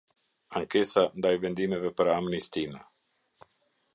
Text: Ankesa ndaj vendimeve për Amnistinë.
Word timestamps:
Ankesa 0.59 1.03
ndaj 1.19 1.33
vendimeve 1.43 1.93
për 2.01 2.11
Amnistinë. 2.15 2.83